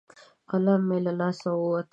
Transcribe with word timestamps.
قلم 0.49 0.81
مې 0.87 0.97
له 1.05 1.11
لاسه 1.19 1.49
ووت. 1.55 1.87